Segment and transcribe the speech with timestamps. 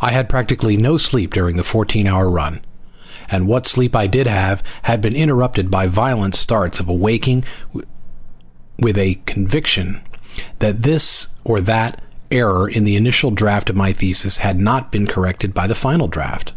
[0.00, 2.58] I had practically no sleep during the fourteen hour run,
[3.30, 7.44] and what sleep I did have had been interrupted by violent starts of awaking
[8.80, 10.00] with a conviction
[10.58, 12.02] that this or that
[12.32, 16.08] error in the initial draft of my thesis had not been corrected by the final
[16.08, 16.52] draft.